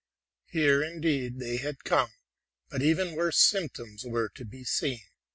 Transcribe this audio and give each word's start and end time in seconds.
Here, 0.47 0.81
indeed, 0.83 1.37
they 1.37 1.57
had 1.57 1.83
come; 1.83 2.09
but 2.71 2.81
even 2.81 3.13
worse 3.13 3.37
symptoms 3.37 4.03
were 4.03 4.29
to 4.29 4.43
be 4.45 4.63
seen. 4.63 5.01